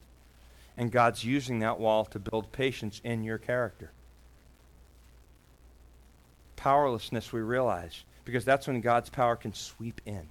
[0.77, 3.91] And God's using that wall to build patience in your character.
[6.55, 10.27] Powerlessness, we realize, because that's when God's power can sweep in.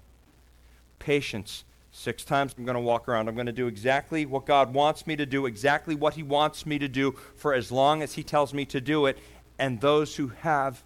[0.98, 3.28] Patience, six times I'm going to walk around.
[3.28, 6.64] I'm going to do exactly what God wants me to do, exactly what He wants
[6.64, 9.18] me to do for as long as He tells me to do it.
[9.58, 10.82] And those who have,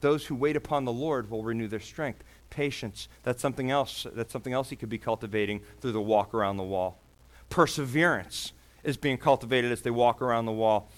[0.00, 3.08] those who wait upon the Lord will renew their strength patience.
[3.22, 4.06] That's something else.
[4.12, 6.98] That's something else he could be cultivating through the walk around the wall.
[7.50, 8.52] Perseverance
[8.84, 10.88] is being cultivated as they walk around the wall.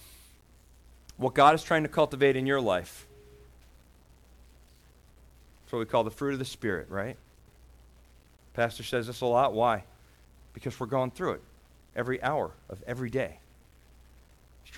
[1.16, 3.06] What God is trying to cultivate in your life.
[5.64, 7.16] That's what we call the fruit of the Spirit, right?
[8.54, 9.52] Pastor says this a lot.
[9.52, 9.84] Why?
[10.52, 11.42] Because we're going through it
[11.94, 13.38] every hour of every day.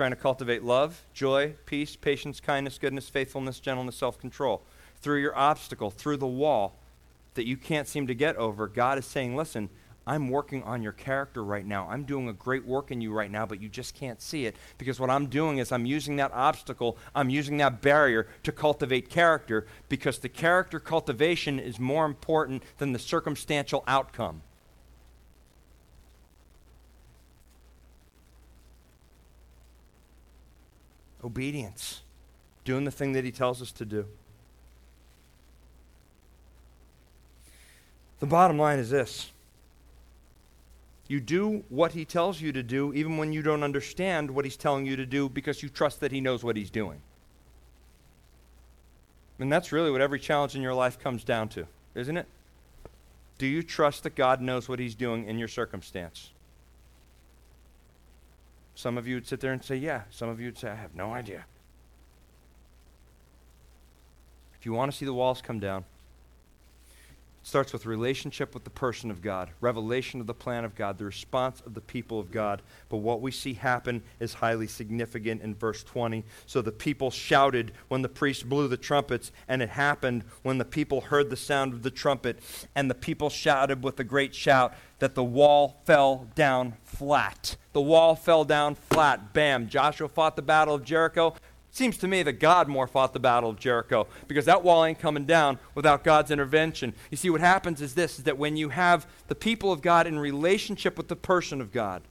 [0.01, 4.63] Trying to cultivate love, joy, peace, patience, kindness, goodness, faithfulness, gentleness, self control
[5.03, 6.79] through your obstacle, through the wall
[7.35, 9.69] that you can't seem to get over, God is saying, listen,
[10.07, 11.87] I'm working on your character right now.
[11.87, 14.57] I'm doing a great work in you right now, but you just can't see it
[14.79, 19.11] because what I'm doing is I'm using that obstacle, I'm using that barrier to cultivate
[19.11, 24.41] character because the character cultivation is more important than the circumstantial outcome.
[31.25, 32.03] Obedience,
[32.65, 34.07] doing the thing that he tells us to do.
[38.21, 39.31] The bottom line is this
[41.09, 44.57] you do what he tells you to do, even when you don't understand what he's
[44.57, 47.01] telling you to do, because you trust that he knows what he's doing.
[49.41, 52.27] And that's really what every challenge in your life comes down to, isn't it?
[53.39, 56.31] Do you trust that God knows what he's doing in your circumstance?
[58.81, 60.05] Some of you would sit there and say, Yeah.
[60.09, 61.45] Some of you would say, I have no idea.
[64.59, 65.85] If you want to see the walls come down,
[67.43, 71.05] starts with relationship with the person of God, revelation of the plan of God, the
[71.05, 72.63] response of the people of God.
[72.89, 76.25] But what we see happen is highly significant in verse 20.
[76.47, 80.65] So the people shouted when the priest blew the trumpets, and it happened when the
[80.65, 82.41] people heard the sound of the trumpet,
[82.75, 87.57] and the people shouted with a great shout that the wall fell down flat.
[87.73, 89.33] The wall fell down flat.
[89.33, 89.69] Bam.
[89.69, 91.35] Joshua fought the battle of Jericho.
[91.73, 94.99] Seems to me that God more fought the battle of Jericho because that wall ain't
[94.99, 96.95] coming down without God's intervention.
[97.11, 100.07] You see, what happens is this is that when you have the people of God
[100.07, 102.03] in relationship with the person of God,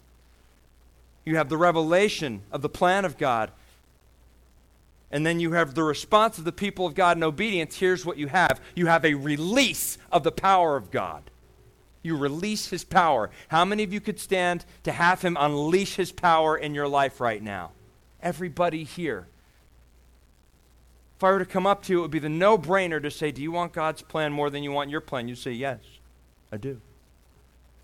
[1.26, 3.52] you have the revelation of the plan of God,
[5.12, 7.78] and then you have the response of the people of God in obedience.
[7.78, 11.30] Here's what you have you have a release of the power of God.
[12.02, 13.30] You release his power.
[13.50, 17.20] How many of you could stand to have him unleash his power in your life
[17.20, 17.72] right now?
[18.22, 19.28] Everybody here.
[21.20, 23.12] If I were to come up to you, it would be the no brainer to
[23.12, 25.28] say, Do you want God's plan more than you want your plan?
[25.28, 25.82] You say, Yes,
[26.50, 26.80] I do.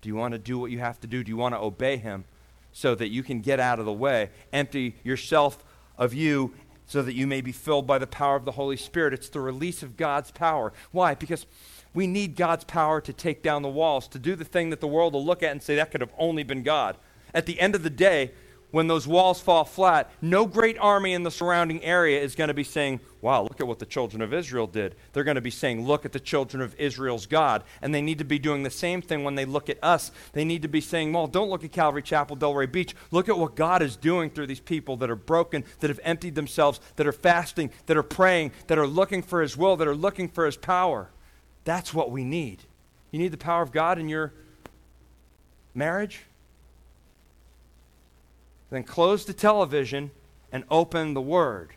[0.00, 1.22] Do you want to do what you have to do?
[1.22, 2.24] Do you want to obey Him
[2.72, 5.62] so that you can get out of the way, empty yourself
[5.98, 6.54] of you
[6.86, 9.12] so that you may be filled by the power of the Holy Spirit?
[9.12, 10.72] It's the release of God's power.
[10.90, 11.14] Why?
[11.14, 11.44] Because
[11.92, 14.88] we need God's power to take down the walls, to do the thing that the
[14.88, 16.96] world will look at and say, That could have only been God.
[17.34, 18.30] At the end of the day,
[18.70, 22.54] when those walls fall flat, no great army in the surrounding area is going to
[22.54, 24.94] be saying, Wow, look at what the children of Israel did.
[25.12, 27.64] They're going to be saying, Look at the children of Israel's God.
[27.80, 30.10] And they need to be doing the same thing when they look at us.
[30.32, 32.94] They need to be saying, Well, don't look at Calvary Chapel, Delray Beach.
[33.10, 36.34] Look at what God is doing through these people that are broken, that have emptied
[36.34, 39.96] themselves, that are fasting, that are praying, that are looking for His will, that are
[39.96, 41.10] looking for His power.
[41.64, 42.64] That's what we need.
[43.10, 44.32] You need the power of God in your
[45.74, 46.22] marriage?
[48.70, 50.10] Then close the television
[50.52, 51.70] and open the Word.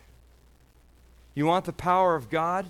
[1.36, 2.65] You want the power of God?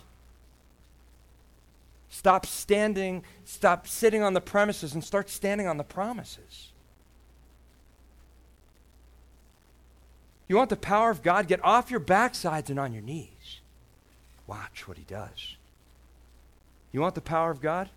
[2.09, 6.71] Stop standing, stop sitting on the premises and start standing on the promises.
[10.47, 11.47] You want the power of God?
[11.47, 13.61] Get off your backsides and on your knees.
[14.47, 15.55] Watch what He does.
[16.91, 17.89] You want the power of God?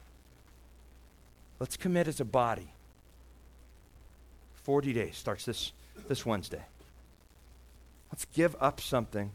[1.59, 2.69] Let's commit as a body.
[4.65, 5.73] 40 days starts this
[6.09, 6.63] this Wednesday.
[8.11, 9.31] Let's give up something.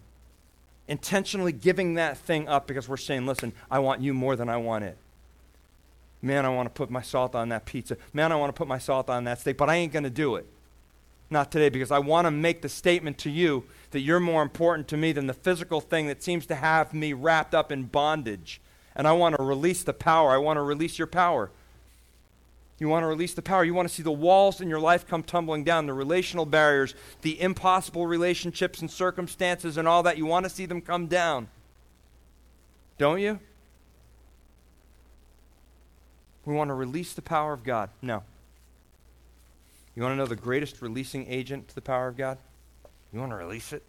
[0.88, 4.58] Intentionally giving that thing up because we're saying, listen, I want you more than I
[4.58, 4.98] want it.
[6.22, 7.98] Man, I want to put my salt on that pizza.
[8.13, 10.10] Man, I want to put my salt on that steak, but I ain't going to
[10.10, 10.46] do it.
[11.30, 14.88] Not today, because I want to make the statement to you that you're more important
[14.89, 18.62] to me than the physical thing that seems to have me wrapped up in bondage.
[18.96, 20.32] And I want to release the power.
[20.32, 21.52] I want to release your power.
[22.79, 23.63] You want to release the power.
[23.63, 26.93] You want to see the walls in your life come tumbling down, the relational barriers,
[27.21, 30.17] the impossible relationships and circumstances and all that.
[30.17, 31.47] You want to see them come down.
[32.99, 33.39] Don't you?
[36.45, 37.89] We want to release the power of God.
[38.01, 38.23] No.
[39.95, 42.37] You want to know the greatest releasing agent to the power of God?
[43.11, 43.81] You want to release it?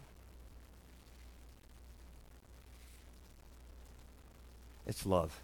[4.87, 5.39] It's love.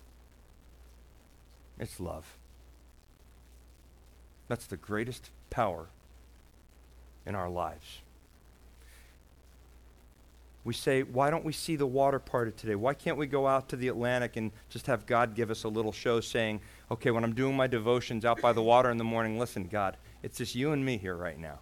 [1.80, 2.26] It's love.
[4.48, 5.88] That's the greatest power
[7.26, 8.02] in our lives.
[10.64, 12.74] We say, why don't we see the water parted today?
[12.74, 15.68] Why can't we go out to the Atlantic and just have God give us a
[15.68, 19.04] little show saying, okay, when I'm doing my devotions out by the water in the
[19.04, 21.60] morning, listen, God, it's just you and me here right now.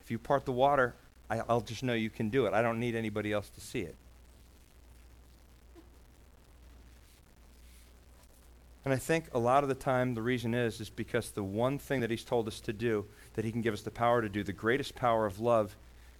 [0.00, 0.94] If you part the water,
[1.28, 2.54] I, will just know you can do it.
[2.54, 3.94] I don't need anybody else to see it.
[8.86, 11.76] And I think a lot of the time the reason is is because the one
[11.76, 14.28] thing that he's told us to do, that he can give us the power to
[14.28, 15.74] do, the greatest power of love,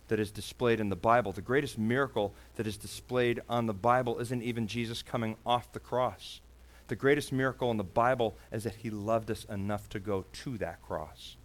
[0.09, 1.31] that is displayed in the Bible.
[1.31, 5.79] The greatest miracle that is displayed on the Bible isn't even Jesus coming off the
[5.79, 6.41] cross.
[6.89, 10.59] The greatest miracle in the Bible is that he loved us enough to go to
[10.59, 11.37] that cross.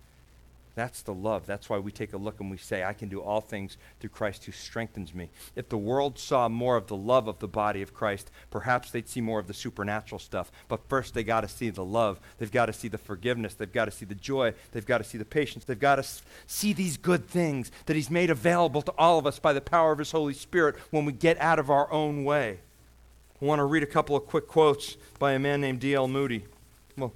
[0.74, 1.45] That's the love.
[1.45, 4.11] That's why we take a look and we say, I can do all things through
[4.11, 5.30] Christ who strengthens me.
[5.55, 9.09] If the world saw more of the love of the body of Christ, perhaps they'd
[9.09, 10.49] see more of the supernatural stuff.
[10.69, 12.22] But first, they got to see the love.
[12.38, 13.53] They've got to see the forgiveness.
[13.53, 14.53] They've got to see the joy.
[14.72, 15.65] They've got to see the patience.
[15.65, 16.05] They've got to
[16.47, 19.91] see these good things that He's made available to all of us by the power
[19.91, 22.59] of His Holy Spirit when we get out of our own way.
[23.41, 26.07] I want to read a couple of quick quotes by a man named D.L.
[26.07, 26.45] Moody.
[26.95, 27.11] Well,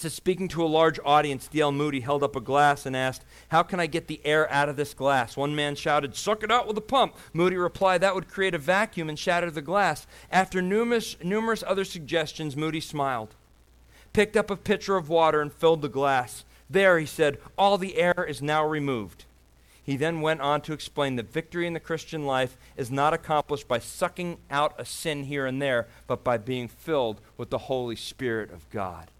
[0.00, 1.72] says, speaking to a large audience, D.L.
[1.72, 4.76] Moody held up a glass and asked, How can I get the air out of
[4.76, 5.36] this glass?
[5.36, 7.16] One man shouted, Suck it out with a pump.
[7.32, 10.06] Moody replied, That would create a vacuum and shatter the glass.
[10.30, 13.34] After numerous, numerous other suggestions, Moody smiled,
[14.12, 16.44] picked up a pitcher of water, and filled the glass.
[16.70, 19.24] There, he said, all the air is now removed.
[19.82, 23.66] He then went on to explain that victory in the Christian life is not accomplished
[23.66, 27.96] by sucking out a sin here and there, but by being filled with the Holy
[27.96, 29.10] Spirit of God.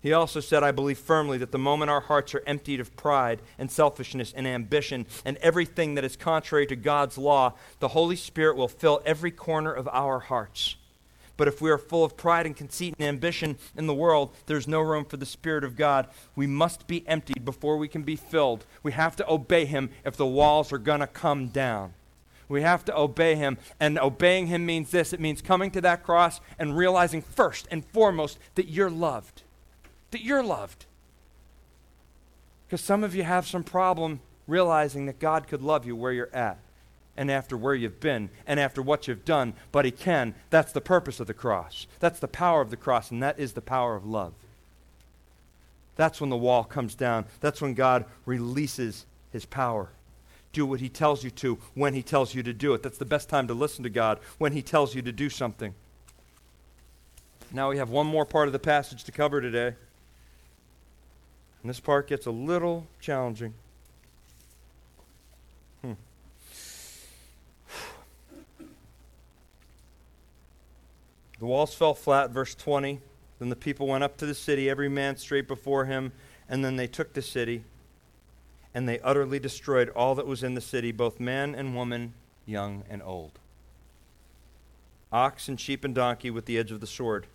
[0.00, 3.42] He also said, I believe firmly that the moment our hearts are emptied of pride
[3.58, 8.56] and selfishness and ambition and everything that is contrary to God's law, the Holy Spirit
[8.56, 10.76] will fill every corner of our hearts.
[11.36, 14.68] But if we are full of pride and conceit and ambition in the world, there's
[14.68, 16.08] no room for the Spirit of God.
[16.36, 18.64] We must be emptied before we can be filled.
[18.82, 21.94] We have to obey Him if the walls are going to come down.
[22.48, 23.58] We have to obey Him.
[23.78, 27.84] And obeying Him means this it means coming to that cross and realizing first and
[27.84, 29.42] foremost that you're loved
[30.10, 30.86] that you're loved.
[32.66, 36.34] Because some of you have some problem realizing that God could love you where you're
[36.34, 36.58] at
[37.16, 40.34] and after where you've been and after what you've done, but He can.
[40.50, 41.86] That's the purpose of the cross.
[41.98, 44.34] That's the power of the cross, and that is the power of love.
[45.96, 47.24] That's when the wall comes down.
[47.40, 49.88] That's when God releases His power.
[50.52, 52.82] Do what He tells you to when He tells you to do it.
[52.82, 55.74] That's the best time to listen to God, when He tells you to do something.
[57.50, 59.74] Now we have one more part of the passage to cover today.
[61.62, 63.54] And this part gets a little challenging.
[65.82, 65.92] Hmm.
[71.38, 73.00] The walls fell flat, verse 20.
[73.38, 76.12] Then the people went up to the city, every man straight before him,
[76.48, 77.62] and then they took the city,
[78.74, 82.14] and they utterly destroyed all that was in the city, both man and woman,
[82.46, 83.38] young and old.
[85.12, 87.26] Ox and sheep and donkey with the edge of the sword.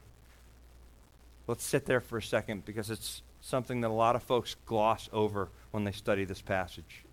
[1.48, 5.10] Let's sit there for a second because it's something that a lot of folks gloss
[5.12, 7.04] over when they study this passage.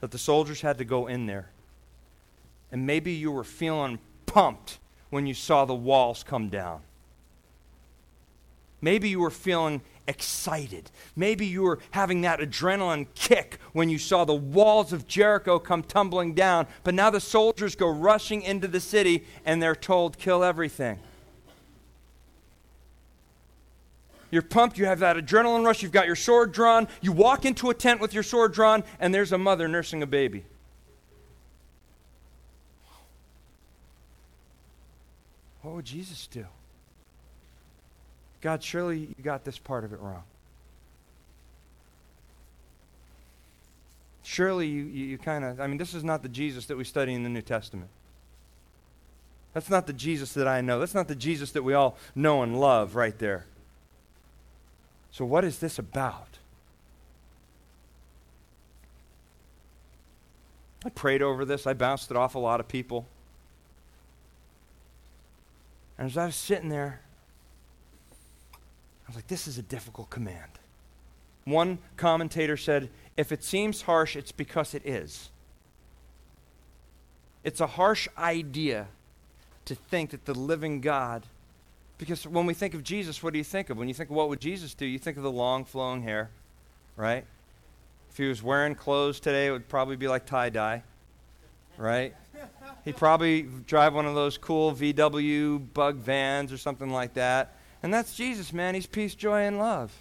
[0.00, 1.50] That the soldiers had to go in there.
[2.70, 4.78] And maybe you were feeling pumped
[5.10, 6.80] when you saw the walls come down.
[8.80, 10.90] Maybe you were feeling excited.
[11.16, 15.82] Maybe you were having that adrenaline kick when you saw the walls of Jericho come
[15.82, 16.66] tumbling down.
[16.84, 21.00] But now the soldiers go rushing into the city and they're told, kill everything.
[24.34, 24.78] You're pumped.
[24.78, 25.80] You have that adrenaline rush.
[25.80, 26.88] You've got your sword drawn.
[27.00, 30.08] You walk into a tent with your sword drawn, and there's a mother nursing a
[30.08, 30.44] baby.
[35.62, 36.46] What would Jesus do?
[38.40, 40.24] God, surely you got this part of it wrong.
[44.24, 46.82] Surely you, you, you kind of, I mean, this is not the Jesus that we
[46.82, 47.88] study in the New Testament.
[49.52, 50.80] That's not the Jesus that I know.
[50.80, 53.46] That's not the Jesus that we all know and love right there.
[55.14, 56.38] So, what is this about?
[60.84, 61.68] I prayed over this.
[61.68, 63.06] I bounced it off a lot of people.
[65.96, 67.00] And as I was sitting there,
[68.52, 70.50] I was like, this is a difficult command.
[71.44, 75.30] One commentator said, if it seems harsh, it's because it is.
[77.44, 78.88] It's a harsh idea
[79.66, 81.24] to think that the living God
[81.98, 83.78] because when we think of Jesus, what do you think of?
[83.78, 86.30] When you think of what would Jesus do, you think of the long flowing hair,
[86.96, 87.24] right?
[88.10, 90.82] If he was wearing clothes today, it would probably be like tie dye,
[91.76, 92.14] right?
[92.84, 97.56] He'd probably drive one of those cool VW bug vans or something like that.
[97.82, 98.74] And that's Jesus, man.
[98.74, 99.92] He's peace, joy, and love.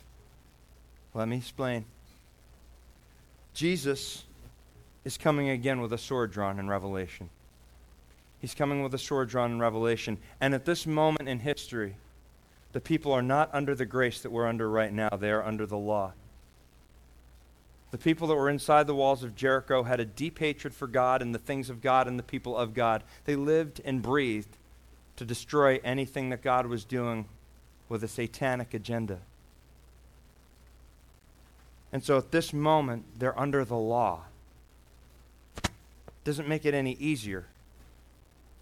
[1.14, 1.86] Let me explain.
[3.54, 4.24] Jesus
[5.06, 7.30] is coming again with a sword drawn in Revelation.
[8.44, 10.18] He's coming with a sword drawn in Revelation.
[10.42, 11.96] And at this moment in history,
[12.74, 15.66] the people are not under the grace that we're under right now, they are under
[15.66, 16.12] the law.
[17.92, 21.22] The people that were inside the walls of Jericho had a deep hatred for God
[21.22, 23.06] and the things of God and the people of God.
[23.24, 24.58] They lived and breathed
[25.16, 27.30] to destroy anything that God was doing
[27.88, 29.20] with a satanic agenda.
[31.94, 34.24] And so at this moment, they're under the law.
[36.26, 37.46] Doesn't make it any easier.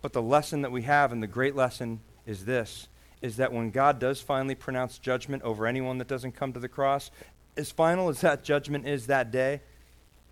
[0.01, 2.87] But the lesson that we have, and the great lesson, is this
[3.21, 6.67] is that when God does finally pronounce judgment over anyone that doesn't come to the
[6.67, 7.11] cross,
[7.55, 9.61] as final as that judgment is that day,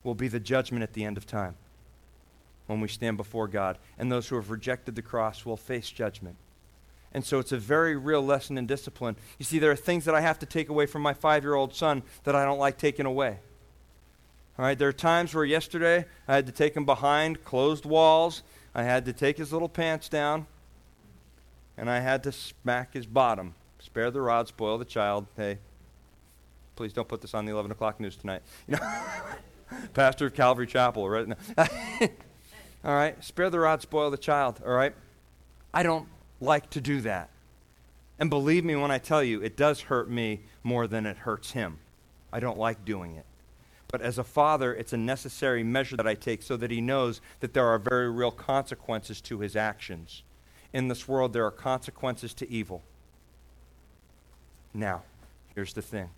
[0.03, 1.55] will be the judgment at the end of time
[2.65, 3.77] when we stand before God.
[3.97, 6.35] And those who have rejected the cross will face judgment.
[7.13, 9.15] And so it's a very real lesson in discipline.
[9.37, 11.55] You see, there are things that I have to take away from my five year
[11.55, 13.39] old son that I don't like taking away.
[14.57, 18.43] All right, there are times where yesterday I had to take him behind closed walls.
[18.73, 20.47] I had to take his little pants down,
[21.77, 23.55] and I had to smack his bottom.
[23.79, 25.27] Spare the rod, spoil the child.
[25.35, 25.57] Hey,
[26.75, 28.41] please don't put this on the 11 o'clock news tonight.
[28.67, 28.91] You know,
[29.93, 31.27] pastor of Calvary Chapel, right?
[32.83, 34.61] all right, spare the rod, spoil the child.
[34.65, 34.93] All right,
[35.73, 36.07] I don't
[36.39, 37.29] like to do that.
[38.17, 41.51] And believe me when I tell you, it does hurt me more than it hurts
[41.51, 41.79] him.
[42.33, 43.25] I don't like doing it.
[43.91, 47.21] But as a father, it's a necessary measure that I take so that he knows
[47.39, 50.23] that there are very real consequences to his actions.
[50.71, 52.83] In this world, there are consequences to evil.
[54.73, 55.01] Now,
[55.55, 56.09] here's the thing.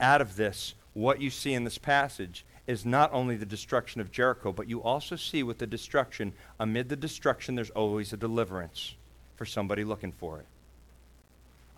[0.00, 4.10] Out of this, what you see in this passage is not only the destruction of
[4.10, 8.94] Jericho, but you also see with the destruction, amid the destruction, there's always a deliverance
[9.36, 10.46] for somebody looking for it.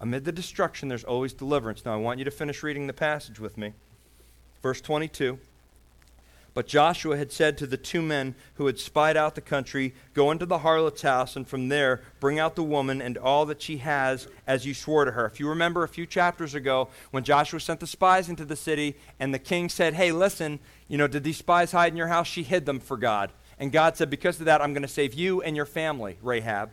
[0.00, 1.84] Amid the destruction, there's always deliverance.
[1.84, 3.74] Now, I want you to finish reading the passage with me.
[4.62, 5.38] Verse 22.
[6.52, 10.30] But Joshua had said to the two men who had spied out the country, Go
[10.30, 13.78] into the harlot's house, and from there bring out the woman and all that she
[13.78, 15.26] has, as you swore to her.
[15.26, 18.96] If you remember a few chapters ago, when Joshua sent the spies into the city,
[19.20, 20.58] and the king said, Hey, listen,
[20.88, 22.26] you know, did these spies hide in your house?
[22.26, 23.30] She hid them for God.
[23.58, 26.72] And God said, Because of that, I'm going to save you and your family, Rahab.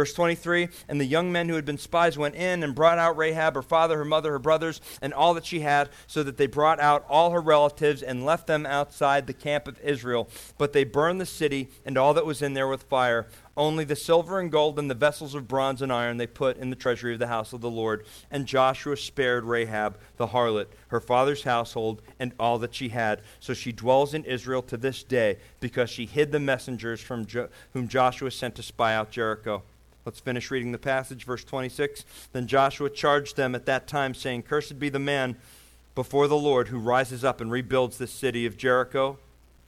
[0.00, 3.18] Verse 23 And the young men who had been spies went in and brought out
[3.18, 6.46] Rahab, her father, her mother, her brothers, and all that she had, so that they
[6.46, 10.30] brought out all her relatives and left them outside the camp of Israel.
[10.56, 13.26] But they burned the city and all that was in there with fire.
[13.58, 16.70] Only the silver and gold and the vessels of bronze and iron they put in
[16.70, 18.06] the treasury of the house of the Lord.
[18.30, 23.20] And Joshua spared Rahab the harlot, her father's household, and all that she had.
[23.38, 27.50] So she dwells in Israel to this day, because she hid the messengers from jo-
[27.74, 29.62] whom Joshua sent to spy out Jericho.
[30.04, 32.04] Let's finish reading the passage, verse 26.
[32.32, 35.36] Then Joshua charged them at that time, saying, Cursed be the man
[35.94, 39.18] before the Lord who rises up and rebuilds this city of Jericho.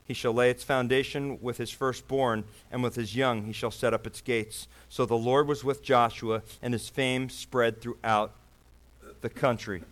[0.06, 3.94] He shall lay its foundation with his firstborn, and with his young he shall set
[3.94, 4.68] up its gates.
[4.88, 8.32] So the Lord was with Joshua, and his fame spread throughout
[9.20, 9.82] the country.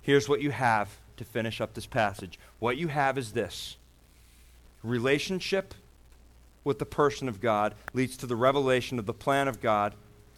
[0.00, 2.38] Here's what you have to finish up this passage.
[2.58, 3.76] What you have is this
[4.82, 5.74] relationship
[6.66, 9.94] with the person of God leads to the revelation of the plan of God,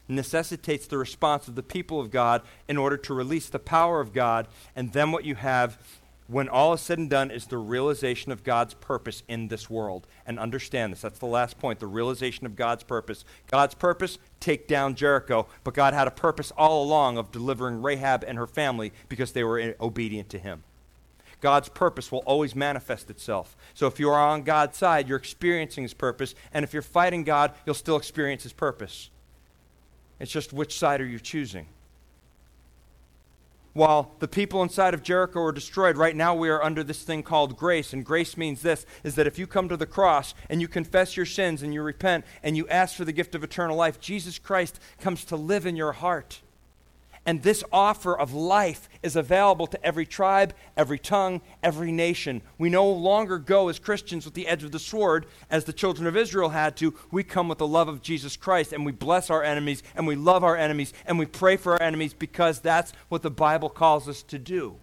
[0.06, 4.12] necessitates the response of the people of God in order to release the power of
[4.12, 5.78] God, and then what you have
[6.26, 10.06] when all is said and done is the realization of God's purpose in this world.
[10.26, 11.00] And understand this.
[11.00, 13.24] That's the last point the realization of God's purpose.
[13.50, 15.46] God's purpose, take down Jericho.
[15.64, 19.42] But God had a purpose all along of delivering Rahab and her family because they
[19.42, 20.64] were obedient to him.
[21.40, 23.56] God's purpose will always manifest itself.
[23.74, 26.34] So if you are on God's side, you're experiencing His purpose.
[26.52, 29.10] And if you're fighting God, you'll still experience His purpose.
[30.18, 31.68] It's just which side are you choosing?
[33.78, 37.22] While the people inside of Jericho are destroyed, right now we are under this thing
[37.22, 37.92] called grace.
[37.92, 41.16] And grace means this is that if you come to the cross and you confess
[41.16, 44.40] your sins and you repent and you ask for the gift of eternal life, Jesus
[44.40, 46.40] Christ comes to live in your heart.
[47.28, 52.40] And this offer of life is available to every tribe, every tongue, every nation.
[52.56, 56.06] We no longer go as Christians with the edge of the sword as the children
[56.06, 56.94] of Israel had to.
[57.10, 60.16] We come with the love of Jesus Christ and we bless our enemies and we
[60.16, 64.08] love our enemies and we pray for our enemies because that's what the Bible calls
[64.08, 64.76] us to do.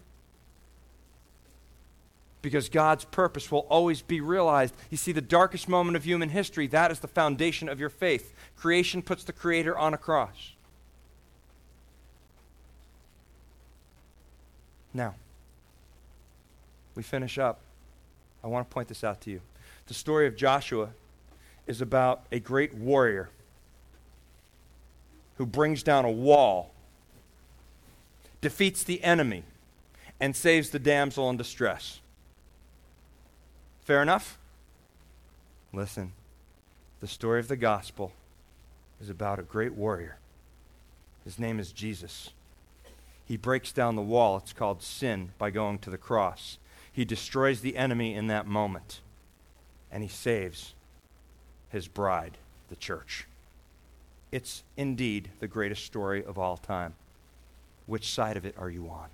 [2.44, 4.76] Because God's purpose will always be realized.
[4.92, 8.36] You see, the darkest moment of human history, that is the foundation of your faith.
[8.56, 10.55] Creation puts the Creator on a cross.
[14.96, 15.14] Now,
[16.96, 17.60] we finish up.
[18.42, 19.42] I want to point this out to you.
[19.88, 20.92] The story of Joshua
[21.68, 23.30] is about a great warrior
[25.38, 26.72] who brings down a wall,
[28.40, 29.44] defeats the enemy,
[30.22, 32.00] and saves the damsel in distress.
[33.84, 34.38] Fair enough?
[35.74, 36.14] Listen,
[37.02, 38.14] the story of the gospel
[39.02, 40.20] is about a great warrior.
[41.26, 42.30] His name is Jesus.
[43.26, 44.38] He breaks down the wall.
[44.38, 46.58] It's called sin by going to the cross.
[46.92, 49.02] He destroys the enemy in that moment.
[49.92, 50.74] And he saves
[51.70, 52.38] his bride,
[52.70, 53.28] the church.
[54.32, 56.94] It's indeed the greatest story of all time.
[57.86, 59.10] Which side of it are you on?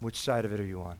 [0.00, 0.98] Which side of it are you on?